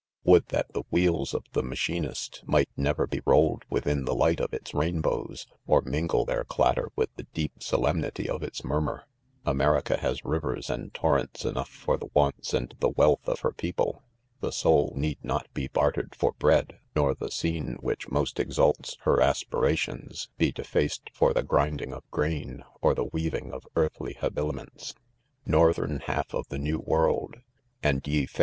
[0.23, 4.15] 'Would ttiatthe 1 wheels 1 of the 1 machinist, might never be rolled' within the
[4.15, 9.03] light of its J r'aihb'oWsv ormin^'their clatter with the' deep solemnity of its murmur!.'
[9.55, 14.01] America, has risers and torrerits' enough for; the warife'atid'tiig weiltli of her"|edple.
[14.23, 18.97] ~ TEe soul need not be bartered for' bread, nor the u'cem which iridst exalts'
[19.01, 24.15] her aspirations be defac ed' for thi grinding of grain, or ibk viewing of earthly
[24.19, 24.95] habiliments.
[25.47, 27.39] '»"~^~~.& 'M)fi!krM Mfof ilk n&w iSorld^ mi ~yto
[27.81, 28.39] fair WsSm.